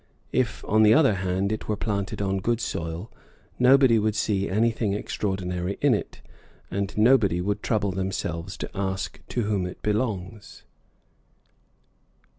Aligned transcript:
If, 0.31 0.65
on 0.65 0.81
the 0.81 0.95
other 0.95 1.13
hand, 1.13 1.51
it 1.51 1.67
were 1.67 1.75
planted 1.75 2.23
on 2.23 2.39
good 2.39 2.59
soil, 2.59 3.11
nobody 3.59 3.99
would 3.99 4.15
see 4.15 4.49
anything 4.49 4.93
extraordinary 4.93 5.77
in 5.79 5.93
it, 5.93 6.21
and 6.71 6.91
nobody 6.97 7.39
would 7.39 7.61
trouble 7.61 7.91
themselves 7.91 8.57
to 8.57 8.71
ask 8.73 9.19
to 9.27 9.43
whom 9.43 9.67
it 9.67 9.79
belongs." 9.83 10.63